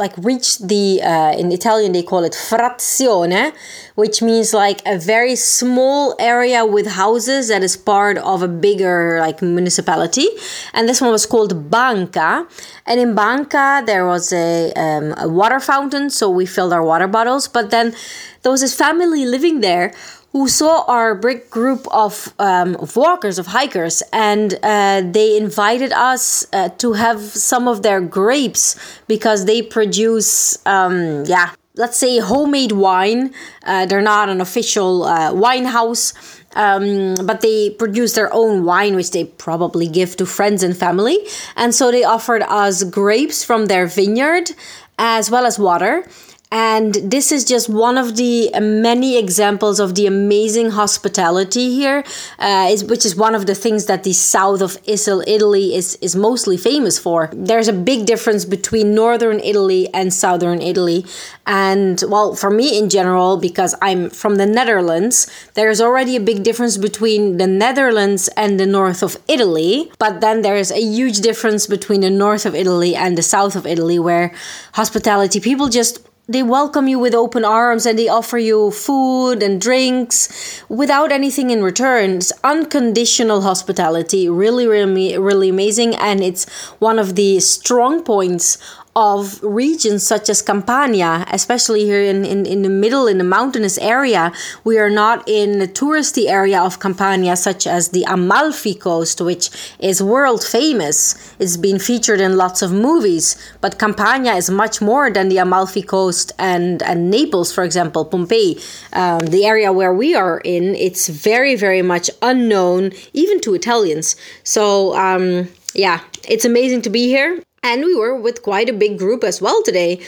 like 0.00 0.16
reached 0.16 0.66
the 0.66 1.02
uh, 1.02 1.32
in 1.38 1.52
Italian 1.52 1.92
they 1.92 2.02
call 2.02 2.24
it 2.24 2.32
frazione, 2.32 3.52
which 3.96 4.22
means 4.22 4.54
like 4.54 4.80
a 4.86 4.98
very 4.98 5.36
small 5.36 6.16
area 6.18 6.64
with 6.64 6.86
houses 6.86 7.48
that 7.48 7.62
is 7.62 7.76
part 7.76 8.16
of 8.16 8.42
a 8.42 8.48
bigger 8.48 9.20
like 9.20 9.42
municipality. 9.42 10.26
And 10.72 10.88
this 10.88 11.02
one 11.02 11.12
was 11.12 11.26
called 11.26 11.70
Banca. 11.70 12.48
And 12.86 12.98
in 12.98 13.14
Banca 13.14 13.82
there 13.84 14.06
was 14.06 14.32
a, 14.32 14.72
um, 14.72 15.14
a 15.18 15.28
water 15.28 15.60
fountain, 15.60 16.08
so 16.08 16.30
we 16.30 16.46
filled 16.46 16.72
our 16.72 16.82
water 16.82 17.06
bottles. 17.06 17.46
But 17.46 17.70
then 17.70 17.94
there 18.42 18.50
was 18.50 18.62
this 18.62 18.74
family 18.74 19.26
living 19.26 19.60
there 19.60 19.92
who 20.32 20.46
saw 20.48 20.84
our 20.86 21.14
big 21.14 21.50
group 21.50 21.86
of, 21.90 22.32
um, 22.38 22.76
of 22.76 22.96
walkers, 22.96 23.38
of 23.38 23.48
hikers, 23.48 24.02
and 24.12 24.58
uh, 24.62 25.02
they 25.04 25.36
invited 25.36 25.92
us 25.92 26.46
uh, 26.52 26.68
to 26.78 26.92
have 26.92 27.20
some 27.20 27.66
of 27.66 27.82
their 27.82 28.00
grapes 28.00 28.76
because 29.08 29.44
they 29.44 29.60
produce, 29.60 30.64
um, 30.66 31.24
yeah, 31.24 31.50
let's 31.74 31.96
say 31.96 32.18
homemade 32.18 32.72
wine. 32.72 33.34
Uh, 33.64 33.86
they're 33.86 34.00
not 34.02 34.28
an 34.28 34.40
official 34.40 35.04
uh, 35.04 35.32
wine 35.32 35.64
house. 35.64 36.14
Um, 36.56 37.14
but 37.26 37.42
they 37.42 37.70
produce 37.70 38.14
their 38.14 38.28
own 38.34 38.64
wine, 38.64 38.96
which 38.96 39.12
they 39.12 39.24
probably 39.24 39.86
give 39.86 40.16
to 40.16 40.26
friends 40.26 40.64
and 40.64 40.76
family. 40.76 41.16
And 41.54 41.72
so 41.72 41.92
they 41.92 42.02
offered 42.02 42.42
us 42.42 42.82
grapes 42.82 43.44
from 43.44 43.66
their 43.66 43.86
vineyard 43.86 44.50
as 44.98 45.30
well 45.30 45.46
as 45.46 45.60
water. 45.60 46.04
And 46.52 46.94
this 46.94 47.30
is 47.30 47.44
just 47.44 47.68
one 47.68 47.96
of 47.96 48.16
the 48.16 48.50
many 48.60 49.16
examples 49.16 49.78
of 49.78 49.94
the 49.94 50.06
amazing 50.06 50.70
hospitality 50.70 51.70
here, 51.70 52.02
uh, 52.40 52.66
is, 52.68 52.82
which 52.82 53.06
is 53.06 53.14
one 53.14 53.36
of 53.36 53.46
the 53.46 53.54
things 53.54 53.86
that 53.86 54.02
the 54.02 54.12
south 54.12 54.60
of 54.60 54.76
Italy 54.84 55.76
is, 55.76 55.96
is 56.00 56.16
mostly 56.16 56.56
famous 56.56 56.98
for. 56.98 57.30
There's 57.32 57.68
a 57.68 57.72
big 57.72 58.04
difference 58.04 58.44
between 58.44 58.96
northern 58.96 59.38
Italy 59.38 59.88
and 59.94 60.12
southern 60.12 60.60
Italy. 60.60 61.06
And 61.46 62.02
well, 62.08 62.34
for 62.34 62.50
me 62.50 62.76
in 62.76 62.88
general, 62.90 63.36
because 63.36 63.76
I'm 63.80 64.10
from 64.10 64.34
the 64.34 64.46
Netherlands, 64.46 65.28
there's 65.54 65.80
already 65.80 66.16
a 66.16 66.20
big 66.20 66.42
difference 66.42 66.76
between 66.78 67.36
the 67.36 67.46
Netherlands 67.46 68.28
and 68.36 68.58
the 68.58 68.66
north 68.66 69.04
of 69.04 69.18
Italy. 69.28 69.92
But 70.00 70.20
then 70.20 70.42
there's 70.42 70.72
a 70.72 70.80
huge 70.80 71.20
difference 71.20 71.68
between 71.68 72.00
the 72.00 72.10
north 72.10 72.44
of 72.44 72.56
Italy 72.56 72.96
and 72.96 73.16
the 73.16 73.22
south 73.22 73.54
of 73.54 73.66
Italy, 73.66 74.00
where 74.00 74.34
hospitality, 74.72 75.38
people 75.38 75.68
just 75.68 76.09
they 76.30 76.44
welcome 76.44 76.86
you 76.86 76.96
with 76.96 77.12
open 77.12 77.44
arms 77.44 77.84
and 77.84 77.98
they 77.98 78.06
offer 78.06 78.38
you 78.38 78.70
food 78.70 79.42
and 79.42 79.60
drinks 79.60 80.62
without 80.68 81.10
anything 81.10 81.50
in 81.50 81.60
return. 81.60 82.18
It's 82.18 82.32
unconditional 82.44 83.40
hospitality, 83.40 84.28
really, 84.28 84.64
really, 84.64 85.18
really 85.18 85.48
amazing, 85.48 85.96
and 85.96 86.22
it's 86.22 86.48
one 86.78 87.00
of 87.00 87.16
the 87.16 87.40
strong 87.40 88.04
points 88.04 88.58
of 88.96 89.40
regions 89.42 90.04
such 90.04 90.28
as 90.28 90.42
Campania, 90.42 91.24
especially 91.30 91.84
here 91.84 92.02
in, 92.02 92.24
in, 92.24 92.44
in 92.44 92.62
the 92.62 92.68
middle, 92.68 93.06
in 93.06 93.18
the 93.18 93.24
mountainous 93.24 93.78
area. 93.78 94.32
We 94.64 94.78
are 94.78 94.90
not 94.90 95.28
in 95.28 95.60
the 95.60 95.68
touristy 95.68 96.28
area 96.28 96.60
of 96.60 96.80
Campania, 96.80 97.36
such 97.36 97.66
as 97.66 97.90
the 97.90 98.04
Amalfi 98.04 98.74
Coast, 98.74 99.20
which 99.20 99.50
is 99.78 100.02
world 100.02 100.42
famous. 100.42 101.34
It's 101.38 101.56
been 101.56 101.78
featured 101.78 102.20
in 102.20 102.36
lots 102.36 102.62
of 102.62 102.72
movies, 102.72 103.36
but 103.60 103.78
Campania 103.78 104.34
is 104.34 104.50
much 104.50 104.80
more 104.80 105.10
than 105.10 105.28
the 105.28 105.38
Amalfi 105.38 105.82
Coast 105.82 106.32
and, 106.38 106.82
and 106.82 107.10
Naples, 107.10 107.52
for 107.52 107.62
example, 107.62 108.04
Pompeii. 108.04 108.58
Um, 108.92 109.20
the 109.20 109.44
area 109.44 109.72
where 109.72 109.94
we 109.94 110.16
are 110.16 110.40
in, 110.44 110.74
it's 110.74 111.08
very, 111.08 111.54
very 111.54 111.82
much 111.82 112.10
unknown, 112.22 112.92
even 113.12 113.40
to 113.42 113.54
Italians. 113.54 114.16
So, 114.42 114.96
um, 114.96 115.48
yeah, 115.74 116.00
it's 116.28 116.44
amazing 116.44 116.82
to 116.82 116.90
be 116.90 117.06
here. 117.06 117.40
And 117.62 117.84
we 117.84 117.94
were 117.94 118.14
with 118.14 118.42
quite 118.42 118.70
a 118.70 118.72
big 118.72 118.98
group 118.98 119.22
as 119.22 119.42
well 119.42 119.62
today. 119.62 120.00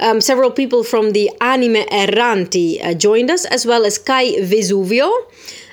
Um, 0.00 0.22
several 0.22 0.50
people 0.50 0.82
from 0.82 1.10
the 1.10 1.30
Anime 1.38 1.86
Erranti 1.92 2.82
uh, 2.82 2.94
joined 2.94 3.30
us, 3.30 3.44
as 3.44 3.66
well 3.66 3.84
as 3.84 3.98
Kai 3.98 4.32
Vesuvio. 4.40 5.12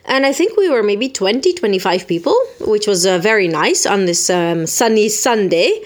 And 0.04 0.26
I 0.26 0.34
think 0.34 0.58
we 0.58 0.70
were 0.70 0.84
maybe 0.84 1.08
20, 1.08 1.54
25 1.54 2.06
people, 2.06 2.36
which 2.60 2.86
was 2.86 3.06
uh, 3.06 3.18
very 3.18 3.48
nice 3.48 3.86
on 3.86 4.08
this 4.08 4.30
um, 4.30 4.68
sunny 4.68 5.08
Sunday. 5.08 5.82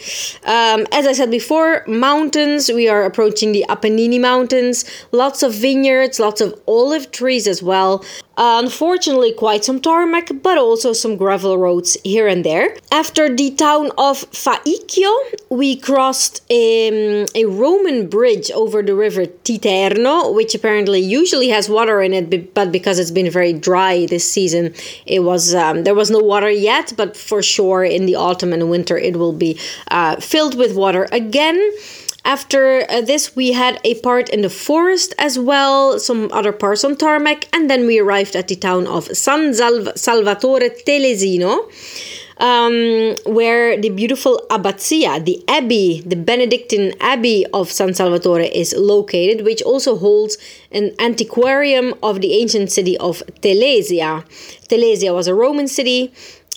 Um, 0.45 0.87
as 0.91 1.05
I 1.05 1.13
said 1.13 1.29
before, 1.29 1.83
mountains, 1.85 2.71
we 2.71 2.89
are 2.89 3.03
approaching 3.03 3.51
the 3.51 3.65
Apennini 3.69 4.19
Mountains, 4.19 4.83
lots 5.11 5.43
of 5.43 5.53
vineyards, 5.53 6.19
lots 6.19 6.41
of 6.41 6.59
olive 6.65 7.11
trees 7.11 7.47
as 7.47 7.61
well. 7.61 8.03
Uh, 8.37 8.59
unfortunately, 8.61 9.31
quite 9.31 9.63
some 9.63 9.79
tarmac, 9.79 10.29
but 10.43 10.57
also 10.57 10.91
some 10.91 11.15
gravel 11.15 11.57
roads 11.57 11.97
here 12.03 12.27
and 12.27 12.43
there. 12.43 12.75
After 12.91 13.33
the 13.33 13.51
town 13.51 13.91
of 13.97 14.29
Faicchio, 14.31 15.13
we 15.49 15.77
crossed 15.77 16.41
um, 16.51 17.25
a 17.33 17.45
Roman 17.45 18.07
bridge 18.07 18.51
over 18.51 18.83
the 18.83 18.93
river 18.95 19.25
Titerno, 19.25 20.33
which 20.33 20.53
apparently 20.53 20.99
usually 20.99 21.49
has 21.49 21.69
water 21.69 22.01
in 22.01 22.13
it, 22.13 22.53
but 22.53 22.71
because 22.71 22.99
it's 22.99 23.11
been 23.11 23.29
very 23.29 23.53
dry 23.53 24.05
this 24.05 24.29
season, 24.29 24.73
it 25.05 25.19
was 25.19 25.55
um, 25.55 25.83
there 25.83 25.95
was 25.95 26.11
no 26.11 26.19
water 26.19 26.49
yet. 26.49 26.93
But 26.97 27.15
for 27.15 27.41
sure, 27.41 27.85
in 27.85 28.05
the 28.05 28.15
autumn 28.15 28.51
and 28.51 28.69
winter, 28.69 28.97
it 28.97 29.15
will 29.17 29.33
be 29.33 29.57
uh, 29.89 30.17
filled 30.17 30.57
with 30.57 30.75
water 30.75 31.07
again. 31.11 31.57
After 32.25 32.89
uh, 32.89 33.01
this, 33.01 33.35
we 33.35 33.51
had 33.51 33.79
a 33.83 33.93
part 34.01 34.29
in 34.29 34.41
the 34.41 34.49
forest 34.49 35.13
as 35.19 35.37
well, 35.37 35.99
some 35.99 36.31
other 36.33 36.51
parts 36.51 36.83
on 36.83 36.97
tarmac, 36.97 37.47
and 37.53 37.69
then 37.69 37.85
we 37.85 37.99
arrived 37.99 38.35
at 38.35 38.47
the 38.47 38.55
town 38.55 38.87
of 38.87 39.05
San 39.15 39.53
Salvatore 39.53 40.69
Telesino. 40.87 41.69
Um, 42.37 43.15
where 43.25 43.79
the 43.79 43.87
beautiful 43.87 44.41
abbazia, 44.49 45.23
the 45.23 45.41
abbey, 45.47 46.01
the 46.05 46.17
Benedictine 46.17 46.93
Abbey 46.99 47.45
of 47.53 47.71
San 47.71 47.93
Salvatore 47.93 48.41
is 48.41 48.75
located, 48.77 49.45
which 49.45 49.61
also 49.61 49.95
holds 49.95 50.37
an 50.69 50.91
antiquarium 50.99 51.93
of 52.03 52.19
the 52.19 52.33
ancient 52.33 52.73
city 52.73 52.97
of 52.97 53.23
Telesia. 53.39 54.25
Telesia 54.67 55.13
was 55.13 55.27
a 55.27 55.33
Roman 55.33 55.69
city 55.69 56.11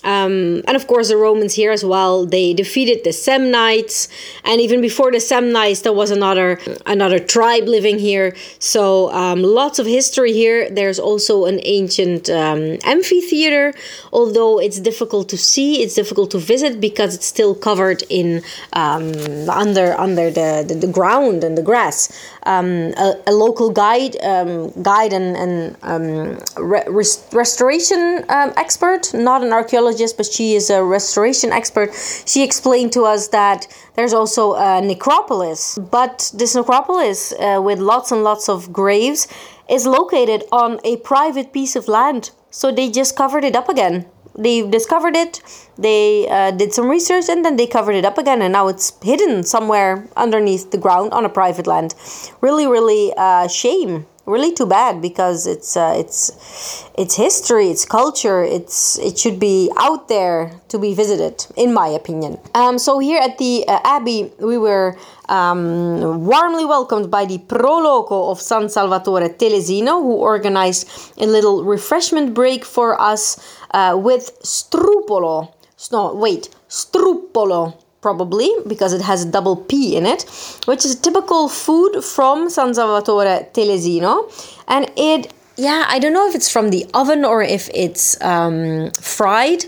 um, 0.05 0.63
and 0.69 0.77
of 0.77 0.87
course, 0.87 1.09
the 1.09 1.17
Romans 1.17 1.55
here 1.55 1.73
as 1.73 1.85
well. 1.85 2.25
They 2.25 2.55
defeated 2.55 3.03
the 3.03 3.11
Samnites, 3.11 4.09
and 4.45 4.61
even 4.61 4.81
before 4.81 5.11
the 5.11 5.19
Samnites, 5.19 5.83
there 5.83 5.93
was 5.93 6.13
another 6.13 6.61
another 6.87 7.19
tribe 7.19 7.65
living 7.65 7.99
here. 7.99 8.37
So 8.61 9.11
um, 9.13 9.43
lots 9.43 9.81
of 9.81 9.87
history 9.87 10.33
here. 10.33 10.71
There's 10.71 11.01
also 11.01 11.47
an 11.47 11.59
ancient 11.65 12.31
um, 12.31 12.79
amphitheater, 12.85 13.75
although 14.13 14.61
it's 14.61 14.79
difficult 14.79 15.29
to 15.31 15.37
see. 15.37 15.83
It's 15.83 15.97
difficult 15.97 16.31
to 16.31 16.39
visit 16.39 16.81
because 16.81 17.17
it's 17.17 17.27
still 17.27 17.57
covered 17.57 18.05
in 18.09 18.43
um, 18.75 19.13
under 19.51 19.99
under 19.99 20.31
the, 20.31 20.65
the, 20.67 20.75
the 20.75 20.93
ground 20.93 21.43
and 21.43 21.59
the 21.59 21.63
grass. 21.63 22.09
Um, 22.45 22.95
a, 22.97 23.15
a, 23.27 23.33
local 23.33 23.69
guide 23.69 24.17
um, 24.23 24.71
guide 24.81 25.13
and, 25.13 25.37
and 25.83 26.43
re- 26.57 26.87
restoration 27.33 28.25
expert, 28.29 29.13
not 29.13 29.43
an 29.43 29.53
archaeologist 29.53 29.88
archaeologist, 29.89 30.17
but 30.17 30.27
she 30.27 30.55
is 30.55 30.71
a 30.71 30.83
restoration 30.83 31.53
expert. 31.53 31.91
She 32.27 32.43
explained 32.45 32.93
to 32.93 33.05
us 33.05 33.29
that 33.29 33.67
there's 33.97 34.13
also 34.13 34.55
a 34.55 34.81
necropolis, 34.81 35.79
but 35.91 36.31
this 36.35 36.55
necropolis 36.55 37.33
uh, 37.33 37.61
with 37.63 37.79
lots 37.79 38.13
and 38.13 38.23
lots 38.23 38.49
of 38.49 38.73
graves 38.73 39.29
is 39.69 39.87
located 39.87 40.45
on 40.53 40.79
a 40.85 40.97
private 40.99 41.53
piece 41.53 41.77
of 41.77 41.89
land. 41.89 42.31
So 42.51 42.73
they 42.73 42.91
just 42.91 43.17
covered 43.17 43.45
it 43.45 43.57
up 43.57 43.69
again. 43.69 44.07
They 44.39 44.63
discovered 44.63 45.17
it, 45.17 45.43
they 45.77 46.29
uh, 46.29 46.53
did 46.53 46.73
some 46.73 46.89
research, 46.89 47.29
and 47.29 47.45
then 47.45 47.57
they 47.57 47.67
covered 47.67 47.97
it 47.97 48.05
up 48.05 48.19
again, 48.19 48.41
and 48.41 48.53
now 48.53 48.69
it's 48.69 48.93
hidden 49.03 49.43
somewhere 49.43 50.07
underneath 50.17 50.71
the 50.71 50.79
ground 50.79 51.13
on 51.13 51.25
a 51.25 51.29
private 51.29 51.67
land. 51.67 51.93
Really, 52.41 52.69
really 52.69 53.13
uh, 53.17 53.49
shame 53.49 54.07
really 54.29 54.53
too 54.53 54.67
bad 54.67 55.01
because 55.01 55.47
it's 55.47 55.77
uh, 55.77 55.95
it's 55.97 56.85
it's 56.97 57.17
history, 57.17 57.69
it's 57.69 57.85
culture, 57.85 58.45
it's 58.45 58.99
it 58.99 59.19
should 59.19 59.41
be 59.41 59.71
out 59.79 60.09
there 60.09 60.53
to 60.69 60.79
be 60.79 60.95
visited, 60.95 61.47
in 61.57 61.73
my 61.73 61.89
opinion. 61.89 62.39
Um, 62.55 62.79
so 62.79 62.99
here 62.99 63.21
at 63.21 63.39
the 63.39 63.65
uh, 63.67 63.81
abbey, 63.85 64.31
we 64.39 64.59
were 64.59 64.97
um, 65.29 66.27
warmly 66.27 66.65
welcomed 66.65 67.11
by 67.11 67.25
the 67.25 67.39
Proloco 67.39 68.31
of 68.31 68.41
San 68.41 68.69
Salvatore 68.69 69.29
Telesino, 69.31 70.03
who 70.03 70.15
organized 70.15 70.89
a 71.19 71.27
little 71.27 71.65
refreshment 71.65 72.35
break 72.35 72.65
for 72.65 73.01
us 73.01 73.39
uh, 73.73 73.97
with 73.99 74.39
strupolo. 74.43 75.55
No, 75.91 76.13
wait, 76.15 76.51
struppolo 76.69 77.75
probably 78.01 78.51
because 78.67 78.93
it 78.93 79.03
has 79.03 79.25
a 79.25 79.31
double 79.31 79.57
P 79.57 79.97
in 79.97 80.07
it, 80.07 80.23
which 80.67 80.85
is 80.85 80.95
a 80.95 81.01
typical 81.01 81.49
food 81.49 82.03
from 82.03 82.49
San 82.49 82.75
Salvatore 82.75 83.49
Telesino. 83.53 84.31
And 84.69 84.91
it, 84.97 85.33
yeah, 85.57 85.85
I 85.89 85.99
don't 85.99 86.13
know 86.13 86.29
if 86.29 86.35
it's 86.35 86.51
from 86.51 86.71
the 86.71 86.87
oven 86.95 87.25
or 87.25 87.43
if 87.43 87.69
it's 87.75 88.21
um, 88.23 88.91
fried, 88.93 89.65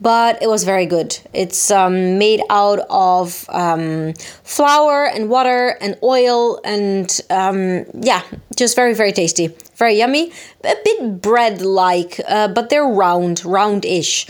but 0.00 0.42
it 0.42 0.48
was 0.48 0.64
very 0.64 0.86
good. 0.86 1.18
It's 1.34 1.70
um, 1.70 2.18
made 2.18 2.40
out 2.48 2.80
of 2.88 3.44
um, 3.50 4.14
flour 4.42 5.06
and 5.06 5.28
water 5.28 5.76
and 5.80 5.98
oil, 6.02 6.60
and 6.64 7.20
um, 7.30 7.84
yeah, 8.00 8.22
just 8.56 8.76
very, 8.76 8.94
very 8.94 9.12
tasty. 9.12 9.54
Very 9.76 9.96
yummy. 9.96 10.32
A 10.62 10.74
bit 10.84 11.20
bread 11.20 11.60
like, 11.60 12.20
uh, 12.28 12.48
but 12.48 12.70
they're 12.70 12.86
round, 12.86 13.44
round 13.44 13.84
ish. 13.84 14.26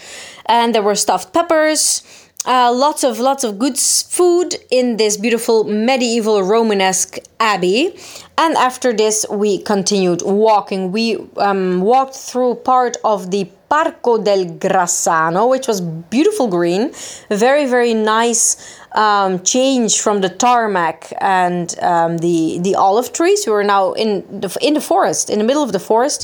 And 0.47 0.75
there 0.75 0.83
were 0.83 0.95
stuffed 0.95 1.33
peppers 1.33 2.03
uh, 2.47 2.73
lots 2.73 3.05
of 3.05 3.19
lots 3.19 3.45
of 3.45 3.59
good 3.59 3.79
food 3.79 4.57
in 4.71 4.97
this 4.97 5.17
beautiful 5.17 5.65
medieval 5.65 6.43
Romanesque 6.43 7.19
abbey. 7.41 7.97
And 8.37 8.57
after 8.57 8.93
this, 8.93 9.25
we 9.31 9.59
continued 9.59 10.23
walking. 10.23 10.93
We 10.93 11.19
um, 11.37 11.81
walked 11.81 12.17
through 12.17 12.57
part 12.57 12.97
of 13.05 13.31
the 13.31 13.49
Parco 13.75 14.23
del 14.23 14.45
Grassano, 14.59 15.49
which 15.49 15.67
was 15.67 15.81
beautiful 15.81 16.47
green, 16.47 16.93
very 17.29 17.67
very 17.67 17.93
nice 17.93 18.57
um, 18.93 19.43
change 19.43 20.01
from 20.01 20.21
the 20.21 20.29
tarmac 20.29 21.13
and 21.21 21.77
um, 21.81 22.19
the 22.19 22.59
the 22.67 22.75
olive 22.77 23.13
trees. 23.13 23.41
We 23.47 23.53
were 23.53 23.65
now 23.65 23.93
in 23.95 24.23
the 24.43 24.57
in 24.61 24.75
the 24.75 24.81
forest, 24.81 25.29
in 25.29 25.39
the 25.41 25.45
middle 25.45 25.65
of 25.65 25.73
the 25.73 25.81
forest, 25.81 26.21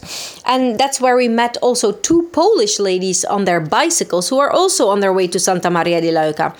and 0.46 0.78
that's 0.78 1.00
where 1.00 1.16
we 1.16 1.26
met 1.26 1.56
also 1.60 1.90
two 1.90 2.22
Polish 2.32 2.78
ladies 2.78 3.24
on 3.24 3.46
their 3.46 3.60
bicycles 3.60 4.28
who 4.28 4.38
are 4.38 4.52
also 4.60 4.88
on 4.88 5.00
their 5.00 5.12
way 5.12 5.26
to 5.26 5.38
Santa 5.40 5.70
Maria 5.70 6.00
di 6.00 6.12
Leuca. 6.12 6.54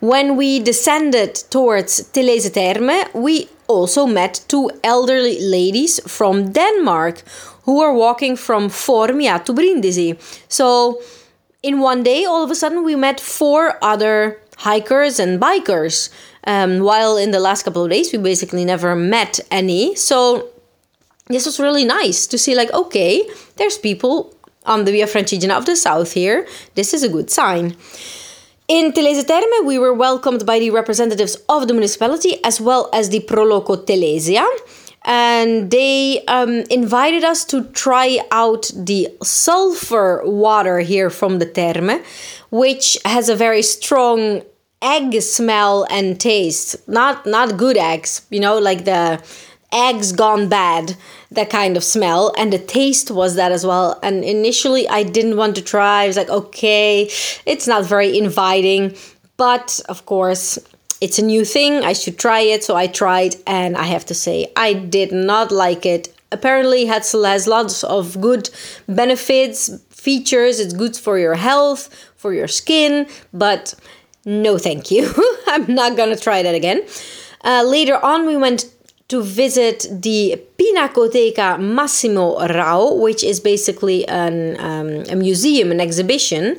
When 0.00 0.36
we 0.36 0.60
descended 0.60 1.34
towards 1.50 1.90
Telese 2.12 2.52
Terme, 2.52 2.98
we 3.12 3.48
also 3.66 4.06
met 4.06 4.44
two 4.46 4.70
elderly 4.84 5.40
ladies 5.40 6.00
from 6.06 6.52
Denmark 6.52 7.24
who 7.68 7.80
were 7.80 7.92
walking 7.92 8.34
from 8.34 8.70
Formia 8.70 9.44
to 9.44 9.52
Brindisi. 9.52 10.16
So 10.48 11.02
in 11.62 11.80
one 11.80 12.02
day, 12.02 12.24
all 12.24 12.42
of 12.42 12.50
a 12.50 12.54
sudden, 12.54 12.82
we 12.82 12.96
met 12.96 13.20
four 13.20 13.76
other 13.82 14.40
hikers 14.56 15.20
and 15.20 15.38
bikers. 15.38 16.08
Um, 16.44 16.80
while 16.80 17.18
in 17.18 17.30
the 17.30 17.38
last 17.38 17.64
couple 17.64 17.84
of 17.84 17.90
days, 17.90 18.10
we 18.10 18.18
basically 18.18 18.64
never 18.64 18.96
met 18.96 19.38
any. 19.50 19.94
So 19.96 20.48
this 21.26 21.44
was 21.44 21.60
really 21.60 21.84
nice 21.84 22.26
to 22.28 22.38
see, 22.38 22.54
like, 22.54 22.72
okay, 22.72 23.28
there's 23.56 23.76
people 23.76 24.34
on 24.64 24.86
the 24.86 24.92
Via 24.92 25.06
Francigena 25.06 25.54
of 25.54 25.66
the 25.66 25.76
South 25.76 26.12
here. 26.12 26.48
This 26.74 26.94
is 26.94 27.02
a 27.02 27.08
good 27.10 27.28
sign. 27.30 27.76
In 28.66 28.92
Telese 28.92 29.26
Terme, 29.26 29.66
we 29.66 29.76
were 29.78 29.92
welcomed 29.92 30.46
by 30.46 30.58
the 30.58 30.70
representatives 30.70 31.36
of 31.50 31.68
the 31.68 31.74
municipality 31.74 32.42
as 32.42 32.62
well 32.62 32.88
as 32.94 33.10
the 33.10 33.20
Proloco 33.20 33.76
Telesia 33.84 34.46
and 35.04 35.70
they 35.70 36.24
um, 36.26 36.64
invited 36.70 37.24
us 37.24 37.44
to 37.46 37.64
try 37.64 38.18
out 38.30 38.70
the 38.74 39.08
sulfur 39.22 40.22
water 40.24 40.80
here 40.80 41.10
from 41.10 41.38
the 41.38 41.46
Terme, 41.46 42.02
which 42.50 42.98
has 43.04 43.28
a 43.28 43.36
very 43.36 43.62
strong 43.62 44.42
egg 44.82 45.20
smell 45.22 45.86
and 45.90 46.20
taste. 46.20 46.88
Not 46.88 47.26
not 47.26 47.56
good 47.56 47.76
eggs, 47.76 48.26
you 48.30 48.40
know, 48.40 48.58
like 48.58 48.84
the 48.84 49.22
eggs 49.72 50.12
gone 50.12 50.48
bad, 50.48 50.96
that 51.30 51.50
kind 51.50 51.76
of 51.76 51.84
smell, 51.84 52.32
and 52.38 52.52
the 52.52 52.58
taste 52.58 53.10
was 53.10 53.34
that 53.36 53.52
as 53.52 53.66
well. 53.66 53.98
And 54.02 54.24
initially, 54.24 54.88
I 54.88 55.02
didn't 55.02 55.36
want 55.36 55.56
to 55.56 55.62
try. 55.62 56.04
I 56.04 56.06
was 56.06 56.16
like, 56.16 56.30
okay, 56.30 57.10
it's 57.44 57.66
not 57.66 57.84
very 57.84 58.16
inviting, 58.18 58.96
but 59.36 59.80
of 59.88 60.06
course 60.06 60.58
it's 61.00 61.18
a 61.18 61.22
new 61.22 61.44
thing. 61.44 61.84
I 61.84 61.92
should 61.92 62.18
try 62.18 62.40
it. 62.40 62.64
So 62.64 62.76
I 62.76 62.86
tried, 62.86 63.36
and 63.46 63.76
I 63.76 63.84
have 63.84 64.04
to 64.06 64.14
say, 64.14 64.52
I 64.56 64.72
did 64.72 65.12
not 65.12 65.50
like 65.52 65.86
it. 65.86 66.14
Apparently, 66.30 66.86
Hetzel 66.86 67.26
has 67.26 67.46
lots 67.46 67.84
of 67.84 68.20
good 68.20 68.50
benefits, 68.86 69.70
features. 69.88 70.60
It's 70.60 70.74
good 70.74 70.96
for 70.96 71.18
your 71.18 71.34
health, 71.34 71.88
for 72.16 72.34
your 72.34 72.48
skin, 72.48 73.06
but 73.32 73.74
no, 74.24 74.58
thank 74.58 74.90
you. 74.90 75.12
I'm 75.46 75.72
not 75.74 75.96
gonna 75.96 76.16
try 76.16 76.42
that 76.42 76.54
again. 76.54 76.82
Uh, 77.44 77.62
later 77.62 77.96
on, 78.04 78.26
we 78.26 78.36
went 78.36 78.66
to 79.08 79.22
visit 79.22 79.86
the 79.90 80.40
Pinacoteca 80.58 81.58
Massimo 81.58 82.38
Rao, 82.46 82.92
which 82.92 83.24
is 83.24 83.40
basically 83.40 84.06
an, 84.06 84.60
um, 84.60 85.04
a 85.08 85.16
museum, 85.16 85.70
an 85.70 85.80
exhibition 85.80 86.58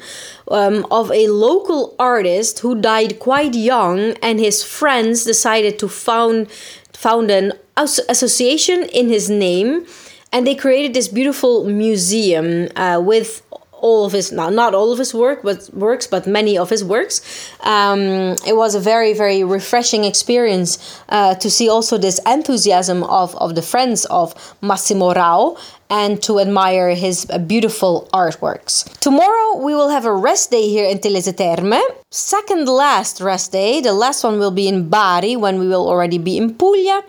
um, 0.50 0.86
of 0.90 1.12
a 1.12 1.28
local 1.28 1.96
artist 2.00 2.60
who 2.60 2.74
died 2.74 3.20
quite 3.20 3.54
young, 3.54 4.16
and 4.24 4.40
his 4.40 4.64
friends 4.64 5.26
decided 5.26 5.78
to 5.80 5.88
found 5.88 6.50
found 6.92 7.32
an 7.32 7.54
association 7.78 8.84
in 8.92 9.08
his 9.08 9.30
name, 9.30 9.86
and 10.34 10.46
they 10.46 10.56
created 10.56 10.94
this 10.94 11.08
beautiful 11.08 11.64
museum 11.64 12.68
uh, 12.76 13.00
with 13.02 13.42
all 13.82 14.06
of 14.06 14.12
his 14.14 14.32
now 14.32 14.50
not 14.50 14.74
all 14.74 14.92
of 14.92 15.00
his 15.00 15.14
work 15.14 15.42
but 15.44 15.70
works 15.74 16.08
but 16.08 16.28
many 16.28 16.58
of 16.58 16.70
his 16.70 16.84
works 16.84 17.22
um, 17.62 18.36
it 18.48 18.56
was 18.56 18.76
a 18.76 18.80
very 18.80 19.14
very 19.14 19.44
refreshing 19.44 20.04
experience 20.04 21.02
uh, 21.10 21.36
to 21.36 21.50
see 21.50 21.70
also 21.70 21.98
this 21.98 22.20
enthusiasm 22.26 23.04
of, 23.04 23.36
of 23.36 23.56
the 23.56 23.62
friends 23.62 24.06
of 24.06 24.34
massimo 24.62 25.14
rao 25.14 25.58
and 25.90 26.22
to 26.22 26.40
admire 26.40 26.94
his 26.94 27.26
beautiful 27.48 28.08
artworks. 28.14 28.86
Tomorrow 29.00 29.58
we 29.64 29.74
will 29.74 29.90
have 29.90 30.06
a 30.06 30.14
rest 30.14 30.52
day 30.52 30.70
here 30.70 30.88
in 30.88 31.00
Telese 31.00 31.36
Terme. 31.36 31.82
Second 32.12 32.68
last 32.68 33.22
rest 33.22 33.52
day. 33.52 33.82
The 33.82 33.94
last 33.94 34.24
one 34.24 34.40
will 34.40 34.52
be 34.52 34.68
in 34.68 34.90
Bari 34.90 35.36
when 35.36 35.60
we 35.60 35.68
will 35.68 35.88
already 35.88 36.20
be 36.20 36.38
in 36.38 36.54
Puglia. 36.54 37.02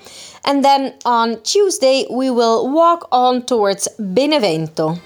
And 0.44 0.64
then 0.64 0.94
on 1.04 1.42
Tuesday 1.42 2.06
we 2.10 2.30
will 2.30 2.70
walk 2.72 3.06
on 3.12 3.44
towards 3.44 3.86
Benevento. 3.98 4.96